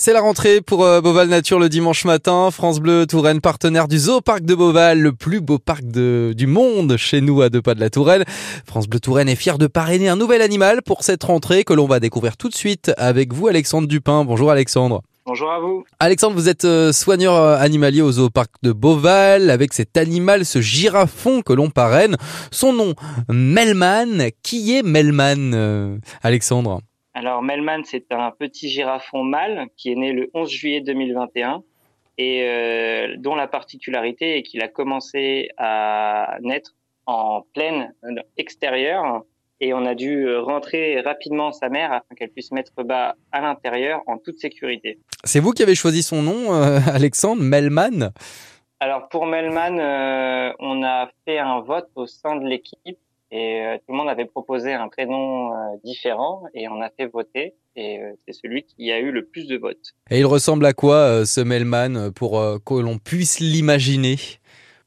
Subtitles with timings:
[0.00, 2.52] C'est la rentrée pour euh, Beauval Nature le dimanche matin.
[2.52, 6.46] France Bleu Touraine, partenaire du Zoo Parc de Beauval, le plus beau parc de, du
[6.46, 8.22] monde chez nous à deux pas de la Touraine.
[8.64, 11.86] France Bleu Touraine est fier de parrainer un nouvel animal pour cette rentrée que l'on
[11.88, 14.24] va découvrir tout de suite avec vous Alexandre Dupin.
[14.24, 15.02] Bonjour Alexandre.
[15.26, 15.84] Bonjour à vous.
[15.98, 20.46] Alexandre, vous êtes euh, soigneur euh, animalier au zoo parc de Beauval avec cet animal,
[20.46, 22.16] ce girafon que l'on parraine.
[22.52, 22.94] Son nom,
[23.28, 24.28] Melman.
[24.44, 26.82] Qui est Melman, Alexandre?
[27.18, 31.64] Alors Melman, c'est un petit girafon mâle qui est né le 11 juillet 2021
[32.16, 37.92] et euh, dont la particularité est qu'il a commencé à naître en pleine
[38.36, 39.24] extérieure
[39.58, 44.00] et on a dû rentrer rapidement sa mère afin qu'elle puisse mettre bas à l'intérieur
[44.06, 45.00] en toute sécurité.
[45.24, 48.12] C'est vous qui avez choisi son nom, euh, Alexandre Melman?
[48.78, 53.00] Alors pour Melman, euh, on a fait un vote au sein de l'équipe
[53.30, 57.06] et euh, tout le monde avait proposé un prénom euh, différent et on a fait
[57.06, 57.54] voter.
[57.76, 59.94] Et euh, c'est celui qui a eu le plus de votes.
[60.10, 64.16] Et il ressemble à quoi ce Melman pour que l'on puisse l'imaginer?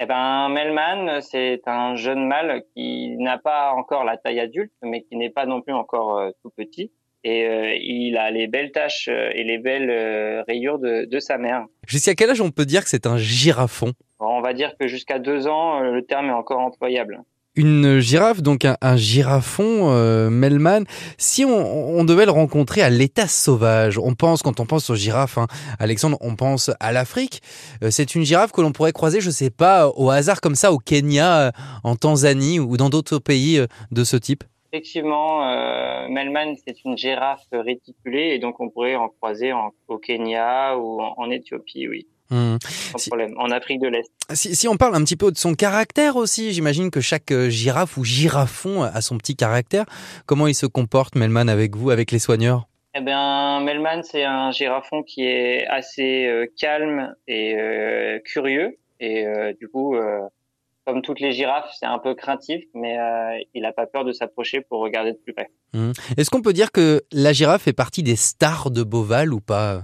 [0.00, 5.02] Eh ben, Melman, c'est un jeune mâle qui n'a pas encore la taille adulte, mais
[5.02, 6.90] qui n'est pas non plus encore tout petit.
[7.22, 7.46] Et
[7.80, 11.66] il a les belles taches et les belles rayures de, de, sa mère.
[11.86, 15.20] Jusqu'à quel âge on peut dire que c'est un girafon On va dire que jusqu'à
[15.20, 17.22] deux ans, le terme est encore employable
[17.54, 20.84] une girafe, donc un, girafon, euh, Melman.
[21.18, 25.38] Si on, devait le rencontrer à l'état sauvage, on pense, quand on pense aux girafes,
[25.38, 25.46] hein,
[25.78, 27.40] Alexandre, on pense à l'Afrique.
[27.82, 30.72] Euh, c'est une girafe que l'on pourrait croiser, je sais pas, au hasard comme ça,
[30.72, 31.50] au Kenya, euh,
[31.84, 34.44] en Tanzanie ou dans d'autres pays de ce type.
[34.72, 35.40] Effectivement,
[36.08, 39.52] Melman, c'est une girafe réticulée et donc on pourrait en croiser
[39.86, 42.06] au Kenya ou en Éthiopie, oui.
[42.32, 42.56] Mmh.
[43.08, 43.34] problème.
[43.36, 44.10] En Afrique de l'Est.
[44.32, 47.98] Si, on parle un petit peu de son caractère aussi, j'imagine que chaque euh, girafe
[47.98, 49.84] ou girafon a son petit caractère.
[50.24, 52.68] Comment il se comporte, Melman, avec vous, avec les soigneurs?
[52.94, 58.78] Eh bien, Melman, c'est un girafon qui est assez euh, calme et euh, curieux.
[59.00, 59.26] Et
[59.58, 59.96] du coup,
[60.86, 62.96] comme toutes les girafes, c'est un peu craintif, mais
[63.52, 65.50] il n'a pas peur de s'approcher pour regarder de plus près.
[65.72, 65.90] Mmh.
[66.16, 69.82] Est-ce qu'on peut dire que la girafe fait partie des stars de Beauval ou pas,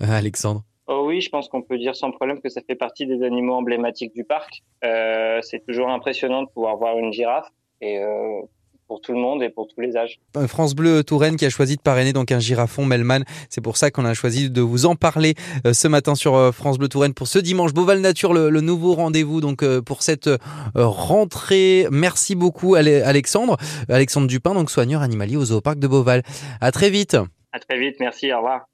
[0.00, 0.62] Alexandre?
[1.04, 4.14] Oui, je pense qu'on peut dire sans problème que ça fait partie des animaux emblématiques
[4.14, 4.62] du parc.
[4.84, 7.48] Euh, c'est toujours impressionnant de pouvoir voir une girafe
[7.80, 8.40] et euh,
[8.88, 10.18] pour tout le monde et pour tous les âges.
[10.36, 13.24] Euh, France Bleu Touraine qui a choisi de parrainer donc un girafon Melman.
[13.48, 15.34] C'est pour ça qu'on a choisi de vous en parler
[15.70, 19.64] ce matin sur France Bleu Touraine pour ce dimanche Beauval Nature, le, nouveau rendez-vous donc
[19.80, 20.30] pour cette
[20.74, 21.86] rentrée.
[21.90, 23.56] Merci beaucoup Alexandre,
[23.88, 26.22] Alexandre Dupin donc soigneur animalier au zooparc de Beauval.
[26.60, 27.16] À très vite.
[27.52, 28.66] À très vite, merci, au revoir.